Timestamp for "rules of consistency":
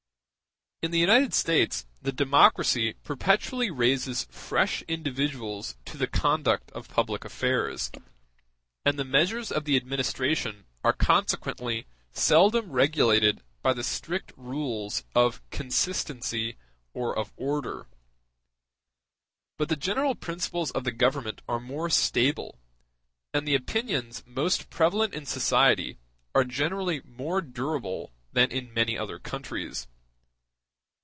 14.35-16.57